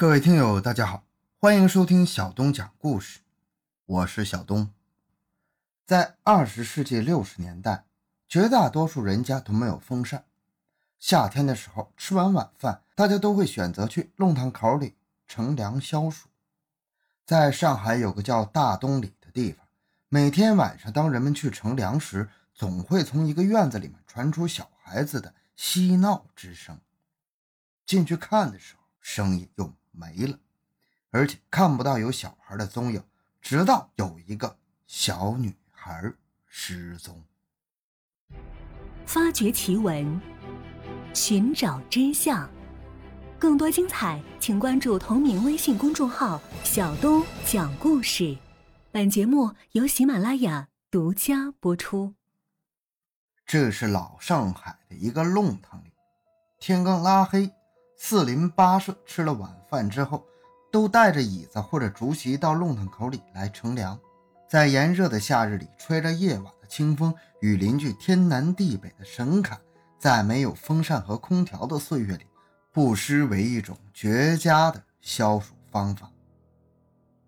[0.00, 1.02] 各位听友，大家好，
[1.40, 3.18] 欢迎收听小东讲故事，
[3.84, 4.72] 我是小东。
[5.84, 7.84] 在二十世纪六十年代，
[8.28, 10.24] 绝大多数人家都没有风扇，
[11.00, 14.94] 夏天的时候吃完晚饭，大家都会选择去弄堂口里
[15.26, 16.28] 乘凉消暑。
[17.26, 19.66] 在上海有个叫大东里的地方，
[20.08, 26.80] 每天晚上当人们去乘凉时，总会从一个院子里面传出小孩子的嬉闹之声。
[27.84, 30.38] 进去看的时候，声音又没了，
[31.10, 33.02] 而且看不到有小孩的踪影，
[33.42, 34.56] 直到有一个
[34.86, 36.12] 小女孩
[36.46, 37.22] 失踪。
[39.04, 40.20] 发掘奇闻，
[41.12, 42.48] 寻找真相，
[43.38, 48.38] 更多精彩，请关注同名微信公众号“小东讲故事”。
[48.92, 52.14] 本节目由喜马拉雅独家播出。
[53.44, 55.92] 这是老上海的一个弄堂里，
[56.58, 57.50] 天刚拉黑。
[58.00, 60.24] 四邻八舍吃了晚饭之后，
[60.70, 63.98] 都带着椅子或者竹席到弄堂口里来乘凉。
[64.48, 69.58] 在炎热的夏日里，吹着夜晚的清风，与邻居天南地北的神侃，
[69.98, 72.24] 在没有风扇和空调的岁月里，
[72.72, 76.08] 不失为一种绝佳的消暑方法。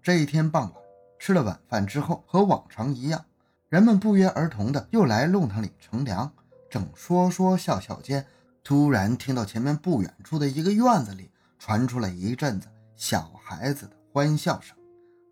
[0.00, 0.82] 这一天傍晚，
[1.18, 3.22] 吃了晚饭之后，和往常一样，
[3.68, 6.32] 人们不约而同的又来弄堂里乘凉。
[6.70, 8.24] 正说说笑笑间，
[8.62, 14.76] 突然听到前面不远处的一个院子里传出了一阵子小孩子的欢笑声，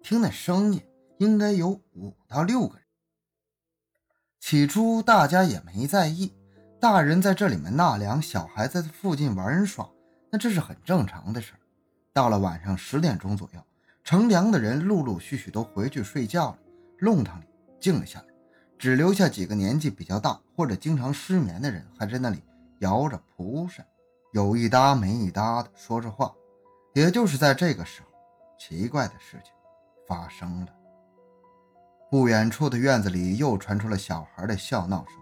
[0.02, 0.82] 听那声音
[1.18, 2.84] 应该有五到六个人。
[4.40, 6.32] 起初大家也没在意，
[6.80, 9.88] 大人在这里面纳凉，小孩在附近玩耍，
[10.30, 11.52] 那这是很正常的事
[12.12, 13.60] 到了晚上十点钟左右，
[14.02, 16.58] 乘凉的人陆陆续续都回去睡觉了，
[17.00, 17.44] 弄堂里
[17.78, 18.26] 静了下来，
[18.78, 22.42] 只留下几个年纪比较大或者经常失眠的人还在那里。
[22.78, 23.86] 摇着蒲扇，
[24.32, 26.34] 有一搭没一搭的说着话。
[26.94, 28.08] 也就是在这个时候，
[28.58, 29.52] 奇怪的事情
[30.06, 30.68] 发生了。
[32.10, 35.14] 不远处的院子里又传出了小孩的笑闹声，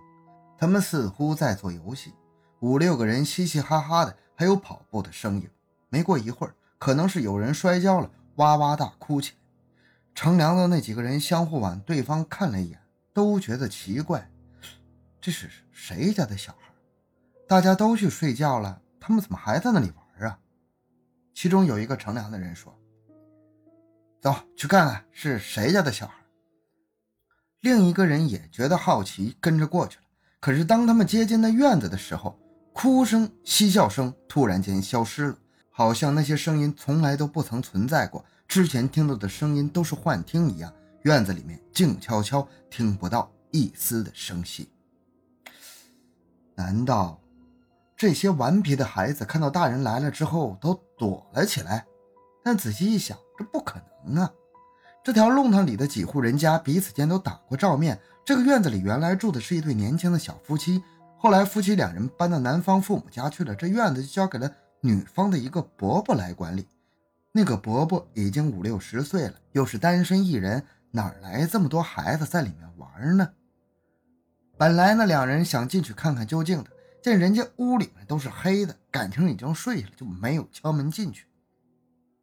[0.56, 2.14] 他们似乎在做游戏，
[2.60, 5.50] 五六个人嘻嘻哈哈的，还有跑步的声音。
[5.88, 9.38] 没过一会儿，可能是有人摔跤了，哇哇大哭起来。
[10.14, 12.80] 乘凉的那几个人相互往对方看了一眼，
[13.12, 14.30] 都觉得奇怪，
[15.20, 16.72] 这是谁家的小孩？
[17.48, 20.38] 大家都去睡觉了，他们怎么还在那里玩啊？
[21.32, 22.76] 其中有一个乘凉的人说
[24.20, 26.14] ：“走去看看是谁家的小孩。”
[27.60, 30.04] 另一个人也觉得好奇，跟着过去了。
[30.40, 32.36] 可是当他们接近那院子的时候，
[32.72, 35.38] 哭声、嬉笑声突然间消失了，
[35.70, 40.72] 好像那些声音从来都不曾存在过，之前听到的声音都是幻听一样。
[41.02, 44.68] 院子里面静悄悄，听不到一丝的声息。
[46.56, 47.20] 难道？
[47.96, 51.86] 这些顽皮的孩子看到大人来了之后，都躲了起来。
[52.44, 54.30] 但仔细一想，这不可能啊！
[55.02, 57.98] 这条弄堂里的几户人家彼此间都打过照面。
[58.24, 60.82] 这个院子里原来住的是一对年轻的小夫妻，
[61.16, 64.50] 后来夫妻两人搬到男方父母家去了，这院子就交给了
[64.82, 66.68] 女方的一个伯伯来管理。
[67.32, 73.30] 那个伯伯已经五六十岁了，又是单身一人，哪来这么多孩子在里面玩呢？
[74.58, 76.70] 本来呢，两人想进去看看究竟的。
[77.06, 81.28] 见人家屋里面都是黑的，感情已经睡了，就没有敲门进去。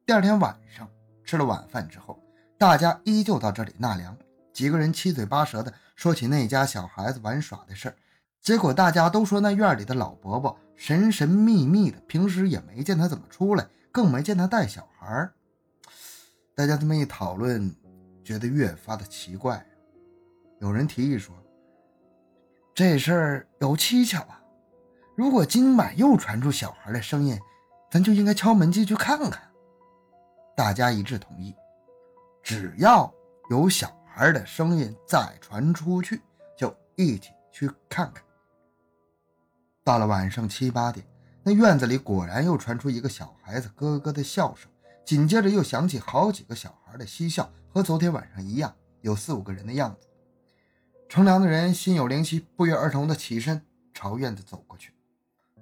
[0.06, 0.90] 第二天晚上
[1.24, 2.22] 吃了晚饭之后，
[2.58, 4.14] 大家依旧到这里纳凉。
[4.52, 7.96] 几个人七嘴八舌的说起那家小孩子玩耍的事儿，
[8.42, 15.30] 结果大家都说那院里的老伯伯神神秘秘的，平时也没见他怎么出来，更没见他带小孩。
[16.54, 17.74] 大家这么一讨论，
[18.22, 19.66] 觉得越发的奇怪。
[20.60, 21.34] 有人提议说
[22.76, 24.42] ：“这事儿有蹊跷啊！”
[25.16, 27.40] 如果今晚又传出小孩的声音，
[27.92, 29.40] 咱就应该敲门进去看看。
[30.56, 31.56] 大家一致同意，
[32.42, 33.14] 只要
[33.52, 36.20] 有小孩的声音再传出去，
[36.58, 38.24] 就一起去看看。
[39.84, 41.06] 到了晚上七八点，
[41.44, 44.68] 那院子里果然又传出一个小孩子咯咯的笑声，
[45.06, 50.08] 紧接着又响起好几个小孩的嬉笑，和昨天晚上一样，有四五个人的样子。
[51.08, 54.92] 乘凉的人心有灵犀，不约而同的起身朝院子走过去。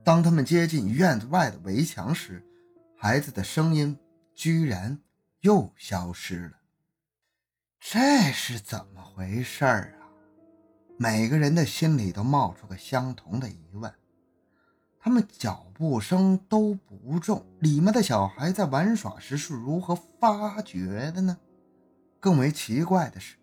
[0.04, 2.44] 当他们接近院子外的围墙时，
[2.98, 3.96] 孩子的声音
[4.34, 4.98] 居然
[5.42, 6.54] 又消失了。
[7.80, 10.10] 这是怎么回事儿啊？
[10.98, 13.94] 每个人的心里都冒出个相同的疑问。
[15.00, 21.38] 他们脚步声都不重，里面的小孩在玩耍时是如何发觉的呢？
[22.20, 23.36] 更为奇怪的是，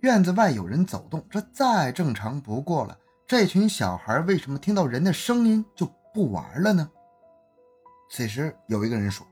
[0.00, 2.98] 院子外有人走动，这再正常不过了。
[3.26, 5.90] 这群小孩为什么听到人的声音就？
[6.18, 6.90] 不玩了呢。
[8.10, 9.24] 此时有一个人说：“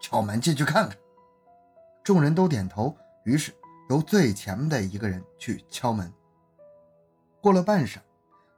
[0.00, 0.96] 敲门进去看看。
[2.02, 3.52] 众人都点头，于是
[3.90, 6.10] 由最前面的一个人去敲门。
[7.42, 7.98] 过了半晌，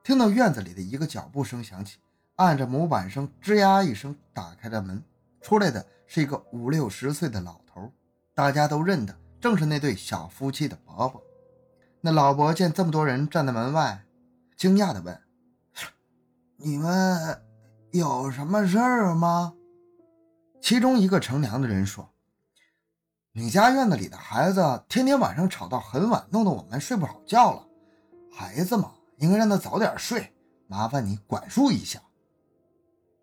[0.05, 1.99] 听到院子里的一个脚步声响起，
[2.37, 5.03] 按着模板声，吱呀一声打开了门，
[5.41, 7.93] 出来的是一个五六十岁的老头，
[8.33, 11.21] 大家都认得，正是那对小夫妻的伯伯。
[12.01, 14.05] 那老伯见这么多人站在门外，
[14.57, 15.21] 惊讶地问
[16.57, 17.43] ：“你们
[17.93, 19.55] 有什么事儿吗？”
[20.61, 22.09] 其中一个乘凉的人说。
[23.37, 27.67] 你家院子里的孩子天天晚上吵到很晚，弄得我们睡不好觉了。
[28.31, 30.33] 孩子嘛，应该让他早点睡，
[30.69, 32.01] 麻烦你管束一下。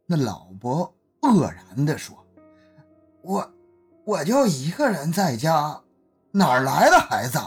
[0.05, 2.17] 那老伯愕然地说
[3.23, 3.53] ：“我，
[4.05, 5.81] 我就一个人在家，
[6.31, 7.39] 哪来的孩子？”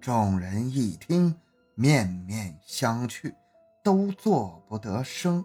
[0.00, 1.34] 众人一听，
[1.74, 3.34] 面面相觑，
[3.84, 5.44] 都做不得声。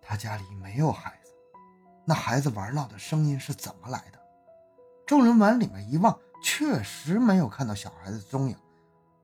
[0.00, 1.30] 他家里没有孩子。
[2.06, 4.18] 那孩子玩闹的声音是怎么来的？
[5.06, 8.56] 众人往里面一望，确实没有看到小孩子踪影。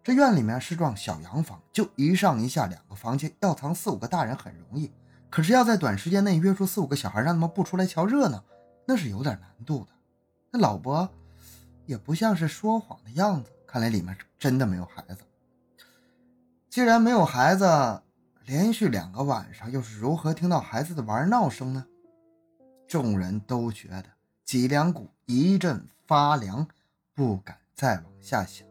[0.04, 4.92] 这院里面是幢小洋房，就一上一下两个房间，要藏四五个大人很容易，
[5.30, 8.44] 可是要在短时间内约出四五个小孩，让他们不出来瞧热闹，
[8.84, 9.88] 那是有点难度的。
[10.52, 11.08] 那老伯
[11.86, 15.24] 也不像是说谎的样子，看来里面真的没有孩子。
[16.76, 17.64] 既然没有孩子，
[18.44, 21.87] 连续两个晚上又是如何听到孩子的玩闹声呢？
[22.87, 24.05] 众人都觉得
[24.44, 26.69] 脊梁骨一阵发凉，
[27.14, 28.69] 不敢再往下想。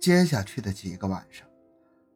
[0.00, 1.46] 接下去的几个晚上，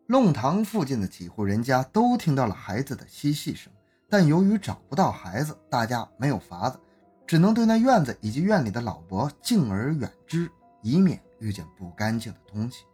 [0.09, 3.73] 弄堂附近的几户人家都听到了孩子的嬉戏声，
[4.11, 6.77] 但由于找不到孩子，大家没有法子，
[7.29, 10.51] 只能对那院子以及院里的老伯敬而远之，
[10.83, 12.85] 以免遇见不干净的东西。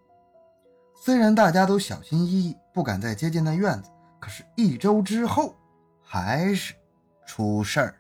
[1.05, 3.91] 虽然大家都小心翼翼，不敢再接近那院子，
[4.21, 5.57] 可是，一周之后，
[6.01, 6.75] 还是。
[7.27, 7.95] 出事儿了，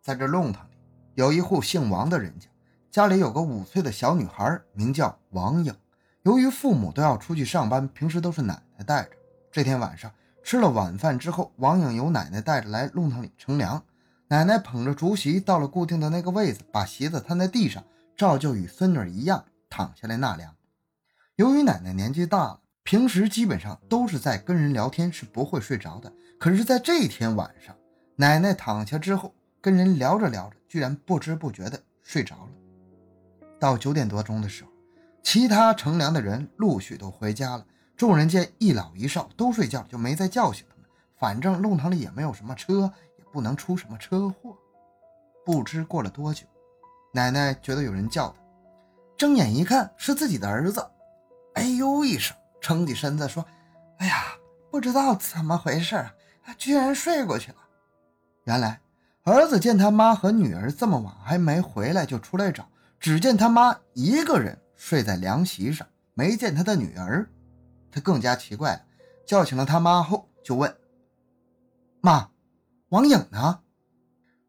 [0.00, 0.78] 在这弄堂里
[1.16, 2.48] 有一户姓王的人家，
[2.90, 5.74] 家里有个五岁的小女孩，名叫王颖。
[6.22, 9.10] 由于父母都要出去上班，平时都是奶奶带着。
[9.52, 10.10] 这天晚上
[10.42, 13.84] 吃了晚饭之后，王颖由奶奶带着来弄堂里乘凉。
[14.28, 17.84] 奶奶捧着竹席到了固定的那个位子，把席子摊在地上，
[18.16, 20.54] 照旧与孙女一样躺下来纳凉。
[21.36, 22.60] 由于奶奶年纪大了。
[22.84, 26.10] 平时基本上都是在跟人聊天，是不会睡着的。
[26.40, 27.76] 可是，在这天晚上，
[28.16, 32.48] 奶奶躺下之后，跟人聊着聊着，居然不知不觉的睡着了。
[33.60, 34.70] 到九点多钟的时候，
[35.22, 37.66] 其他乘凉的人陆续都回家了。
[37.94, 40.86] 众人见一老一少都睡觉，就没再叫醒他们。
[41.18, 44.56] 反正弄堂里也没有什么车，也不能出什么车祸。
[45.44, 46.46] 不知过了多久，
[47.12, 48.38] 奶奶觉得有人叫她，
[49.18, 50.88] 睁眼一看，是自己的儿子。
[51.54, 52.34] 哎呦一声。
[52.60, 53.46] 撑起身子说
[53.98, 54.34] ：“哎呀，
[54.68, 56.04] 不知道怎么回事，
[56.58, 57.58] 居然睡过去了。
[58.44, 58.80] 原来
[59.22, 62.68] 儿子见他妈和女儿这么晚还没回来，就出来找，
[62.98, 67.30] 只见他妈一个人睡在凉席上，没见他的女儿。
[67.92, 68.82] 他更加奇怪了，
[69.24, 70.76] 叫醒了他妈后，就问：
[72.00, 72.28] 妈，
[72.88, 73.60] 王颖呢？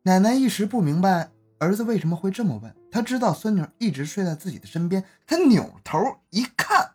[0.01, 1.29] 奶奶一时不明白
[1.59, 2.75] 儿子为什么会这么问。
[2.91, 5.99] 他知道孙女一直睡在自己的身边，他扭头
[6.29, 6.91] 一看。”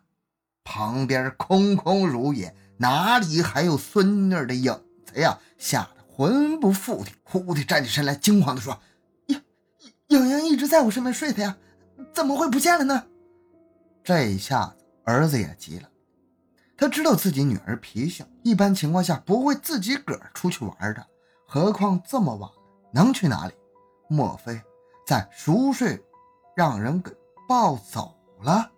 [0.63, 4.73] 旁边空空如也，哪里还有孙女的影
[5.05, 5.39] 子呀？
[5.57, 8.79] 吓得魂不附体，忽地站起身来，惊慌地说
[9.27, 9.41] ：“颖
[10.07, 11.57] 颖颖一直在我身边睡的呀，
[12.13, 13.05] 怎么会不见了呢？”
[14.03, 15.89] 这一下子，儿子也急了。
[16.77, 21.07] 他知道自己女儿脾性，一般情况下不会自己个儿出去玩的，
[21.47, 22.55] 何况这么晚了，
[22.93, 23.53] 能去哪里？
[24.09, 24.61] 莫非
[25.05, 26.01] 在熟睡，
[26.55, 27.11] 让人给
[27.47, 28.71] 抱走了？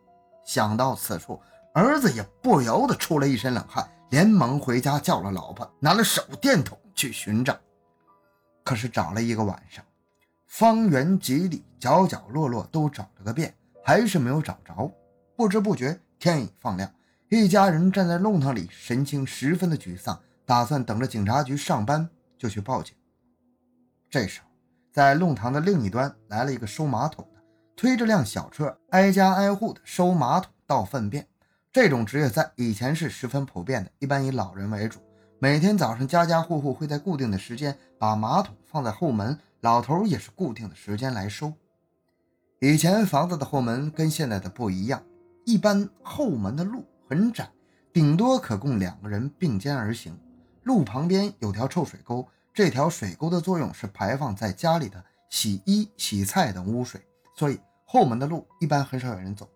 [0.46, 1.42] 想到此处。
[1.74, 7.56] 儿子也不由得出了一身冷汗，连忙回家叫了老婆，拿了手电筒去寻找。
[8.64, 9.86] 可是找了一个晚上，
[10.48, 14.92] 方圆几里角角落落都找了个遍，还是没有找着。
[15.36, 16.92] 不知不觉天已放亮，
[17.30, 22.96] 一家人站在弄堂里，神情十分的沮丧，打算等着警察局上班就去报警。
[24.10, 24.47] 这时候，
[24.98, 27.40] 在弄堂的另一端来了一个收马桶的，
[27.76, 31.28] 推着辆小车，挨家挨户的收马桶倒粪便。
[31.72, 35.00] 这种职业在以前是十分普遍的，一般以老人为主。
[35.38, 41.54] 每天早上，家家户户会在固定的时间把马桶放在后门，老头也是固定的时间来收。
[42.60, 45.04] 以前房子的后门跟现在的不一样，
[45.46, 47.48] 一般后门的路很窄，
[47.94, 50.20] 顶多可供两个人并肩而行。
[50.64, 57.00] 路旁边有条臭水沟，这条水沟的作用是排放在家里的洗衣、洗菜等污水，
[57.36, 59.48] 所以后门的路一般很少有人走。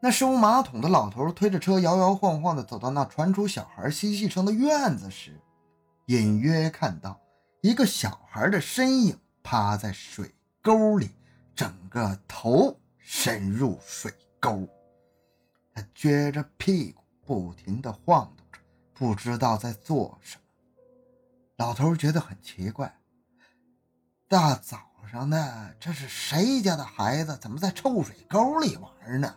[0.00, 5.36] 那收马桶的老头推着车摇摇晃晃地走到那传出小孩嬉戏声的院子时，
[6.06, 7.20] 隐约看到
[7.60, 10.32] 一个小孩的身影趴在水
[10.62, 11.10] 沟里，
[11.56, 14.64] 整个头深入水沟。
[15.74, 18.60] 他撅着屁股，不停地晃动着，
[18.94, 20.43] 不知道在做什么。
[21.56, 22.92] 老头觉得很奇怪，
[24.28, 24.76] 大早
[25.10, 27.38] 上的，这是谁家的孩子？
[27.40, 29.32] 怎么在臭水沟里玩呢？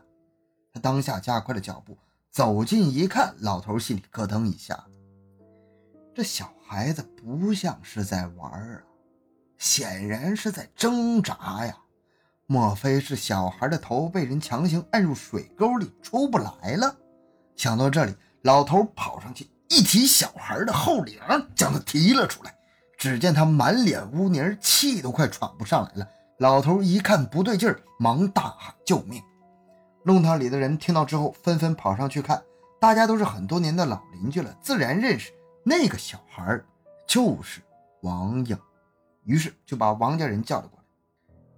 [0.74, 1.96] 他当下加快了脚步，
[2.32, 4.84] 走近一看，老头心里咯噔一下。
[6.16, 8.82] 这小孩子不像是在玩啊，
[9.60, 11.78] 显然是在挣扎呀。
[12.48, 16.98] 莫非是小孩的头被人强行按入水沟里出不来了？
[17.56, 21.20] 想到这里，老头跑上去一提小孩的后领，
[21.56, 22.56] 将他提了出来。
[22.98, 26.10] 只见他满脸污泥，气都快喘不上来了。
[26.40, 29.22] 老头一看不对劲儿，忙大喊救命。
[30.04, 32.42] 弄堂里的人听到之后，纷纷跑上去看。
[32.80, 35.32] 大家都是很多年的老邻居了，自然认识
[35.64, 36.60] 那个小孩
[37.08, 37.62] 就是
[38.02, 38.58] 王颖，
[39.26, 40.86] 于是就把王家人叫了过来。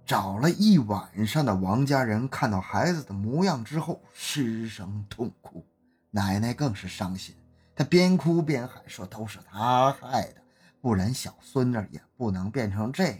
[0.04, 5.64] 找了一晚上的王家人看到孩子的模样之后，失声痛哭。
[6.10, 7.34] 奶奶更是伤心，
[7.80, 10.42] 他边哭边喊说：“都是他害的，
[10.82, 13.18] 不然小孙女也不能变成这样。”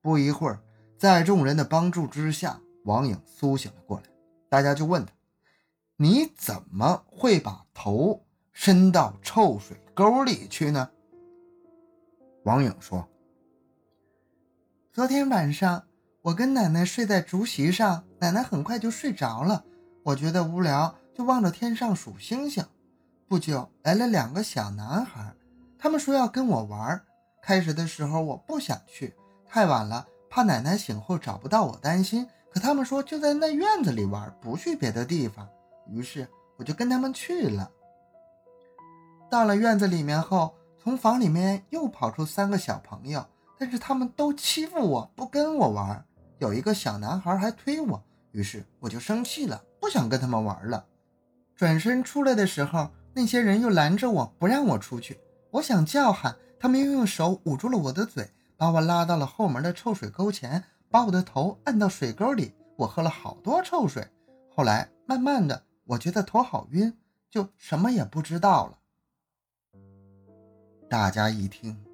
[0.00, 0.58] 不一会儿，
[0.96, 4.04] 在众人的帮助之下，王颖苏醒了过来。
[4.48, 5.12] 大家就问他
[5.98, 10.88] ：“你怎么会把头伸到臭水沟里去呢？”
[12.44, 13.06] 王颖说。
[14.94, 15.84] 昨天晚上，
[16.22, 19.66] 我跟奶奶睡在竹席上，奶奶很快就睡着了。
[20.04, 22.64] 我觉得无聊，就望着天上数星星。
[23.32, 25.32] 不久来了两个小男孩，
[25.78, 27.02] 他们说要跟我玩。
[27.40, 29.14] 开始的时候我不想去，
[29.48, 32.28] 太晚了，怕奶奶醒后找不到我担心。
[32.50, 35.48] 可他们说就在那院子里玩，不去别的地方。
[35.88, 37.70] 于是我就跟他们去了。
[39.30, 43.24] 到了院子里面后，从房里面又跑出三个小朋友。
[43.58, 46.04] 但是他们都欺负我，不跟我玩。
[46.36, 50.84] 有一个小男孩还推我，于是我就生气了，不想跟他们玩了。
[51.56, 55.18] 转身出来的时候，那些人又拦着我，不让我出去。
[55.50, 62.54] 我想叫喊，他们又用手捂住了我的嘴，把我拉到了后门的臭水沟前，把我的头按到水沟里。
[62.76, 64.08] 我喝了好多臭水，
[64.48, 66.96] 后来慢慢的，我觉得头好晕，
[67.30, 68.78] 就什么也不知道了。
[70.88, 71.84] 大家一听。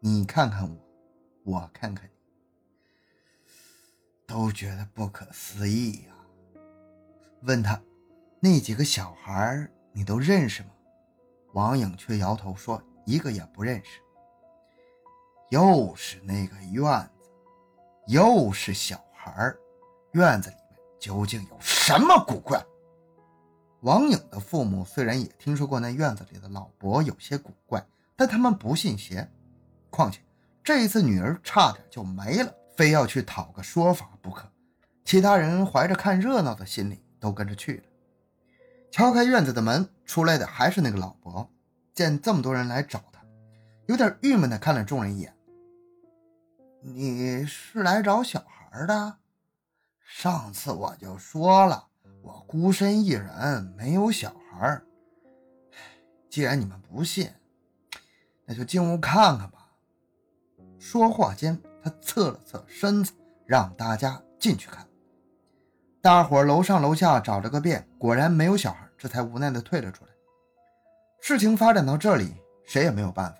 [0.00, 0.76] 你看看我，
[1.44, 2.10] 我看看你，
[4.26, 6.14] 都觉得不可思议呀。
[7.42, 7.80] 问他，
[8.40, 10.70] 那几个小孩你都认识吗？
[11.52, 14.00] 王颖却摇头说，一个也不认识。
[15.50, 17.30] 又是那个院子，
[18.08, 19.54] 又是小孩
[20.10, 22.60] 院子里面究竟有什么古怪？
[23.82, 27.86] 王颖的父母虽然也听说过那院子里的老伯有些古怪，
[28.16, 29.30] 但他们不信邪。
[29.90, 30.20] 况且
[30.64, 34.50] 这一次女儿差点就没了，非要去讨个说法不可。
[35.04, 37.84] 其他人怀着看热闹的心理，都跟着去了。
[38.94, 41.50] 敲开院子的门，出来的还是那个老伯。
[41.92, 43.20] 见这么多人来找他，
[43.86, 45.34] 有点郁闷的看了众人一眼
[46.80, 49.16] ：“你是来找小孩的？
[49.98, 51.88] 上次我就说了，
[52.22, 54.80] 我孤身一人，没有小孩。
[56.30, 57.32] 既然你们不信，
[58.44, 59.72] 那就进屋看看吧。”
[60.78, 63.12] 说话间，他侧了侧身子，
[63.44, 64.86] 让大家进去看。
[66.00, 70.10] 大伙楼上楼下找了个遍，果然没有小孩，这才无奈的退了出来。
[71.20, 72.32] 事情发展到这里，
[72.64, 73.36] 谁也没有办法。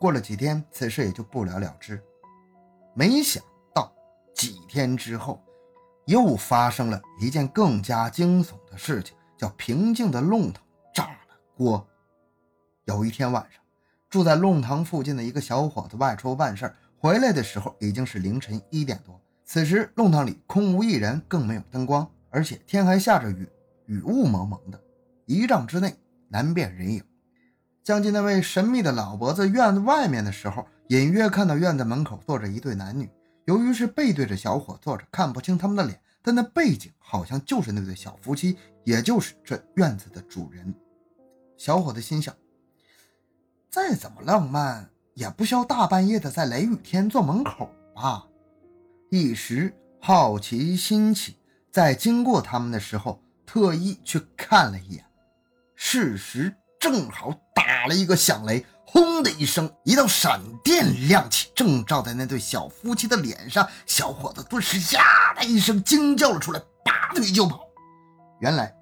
[0.00, 2.02] 过了几天，此事也就不了了之。
[2.94, 3.40] 没想
[3.72, 3.92] 到
[4.34, 5.40] 几天之后，
[6.06, 10.60] 又发生了一件更加惊悚的事情，叫平静的弄堂
[10.92, 11.86] 炸了锅。
[12.86, 13.62] 有一天晚上。
[14.10, 19.20] 住在弄堂附近的一个小伙子外出办事回来的时候已经是凌晨一点多。
[19.44, 23.46] 此时弄堂里空无一人，更没有灯光，而且天还下着雨，
[23.84, 24.80] 雨雾蒙蒙的，
[25.28, 25.94] 一丈之内
[26.28, 27.04] 难辨人影。
[27.84, 33.08] 将近那位神秘的老伯子院子外面的时候，隐约看到院子门口坐着一对男女。
[33.44, 40.74] 由于是背对着小伙坐着，看不清他们的脸，但那背景好像就是那对小夫妻，也就是这院子的主人。
[41.56, 42.34] 小伙子心想。
[43.70, 48.26] 再怎么浪漫，也不需要大半夜的在雷雨天坐门口吧。
[49.10, 51.36] 一时好奇心起，
[51.70, 55.04] 在经过他们的时候，特意去看了一眼。
[55.80, 63.66] 事实正好打了一个响雷，轰的一声，一道闪电亮起，正照在那对小夫妻的脸上。
[63.86, 67.60] 小伙子顿时呀的一声惊叫了出来，拔腿就跑。
[68.40, 68.74] 原来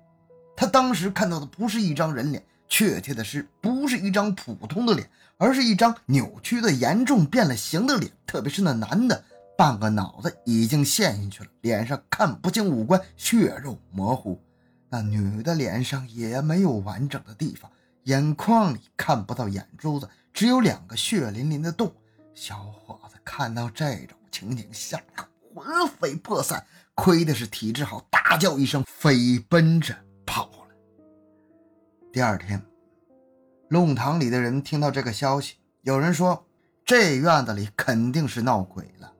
[0.56, 2.42] 他当时看到的不是一张人脸。
[2.66, 8.10] 确切的是，不是一张普通的脸，而是一张扭曲的、严重变了形的脸。
[8.26, 9.22] 特别是那男的，
[9.56, 14.42] 半个脑子已经陷进去了，脸上看不清五官，血肉模糊。
[14.88, 17.70] 那女的脸上也没有完整的地方，
[18.04, 21.92] 眼眶里看不到眼珠子，只有两个血淋淋的洞。
[22.34, 26.64] 小伙子看到这种情景，吓得魂飞魄散，
[26.94, 30.74] 亏的是体质好，大叫一声，飞奔着跑了。
[32.12, 32.62] 第二天，
[33.68, 36.46] 弄堂里的人听到这个消息，有人说
[36.84, 39.12] 这院子里肯定是闹鬼了，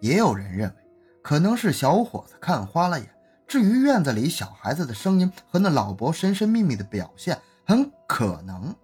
[0.00, 0.76] 也有人认为
[1.22, 3.08] 可能是小伙子看花了眼。
[3.46, 8.74] 至于院子里小孩子的声音和那老伯神神秘秘的表现，很可能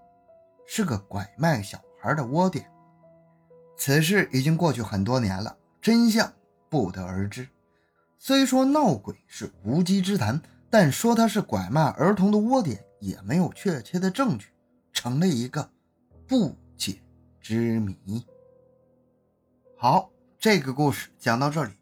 [0.66, 2.70] 是个拐卖小孩的窝点。
[3.76, 6.32] 此事已经过去很多年了，真相
[6.68, 7.48] 不得而知。
[8.18, 10.40] 虽说闹鬼是无稽之谈，
[10.70, 14.46] 但说他是拐卖儿童的窝点，也没有确切的证据，
[14.92, 15.68] 成了一个
[16.28, 17.02] 不解
[17.40, 18.24] 之谜。
[19.76, 21.72] 好，这个故事讲到这里，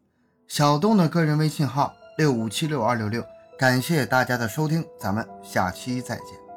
[0.48, 1.94] 小东的个人微信号。
[2.20, 3.24] 六五七六二六六，
[3.58, 6.49] 感谢大家的收听，咱们下期再见。